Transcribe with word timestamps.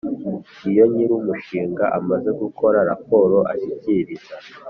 Iyo 0.69 0.83
nyir 0.91 1.09
umushinga 1.21 1.83
amaze 1.99 2.29
gukora 2.41 2.77
raporo 2.89 3.37
ashyikiriza 3.51 4.33